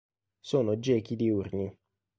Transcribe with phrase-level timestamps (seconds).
[0.39, 1.71] Sono gechi diurni.